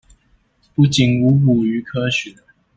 [0.73, 2.33] 不僅無補於科學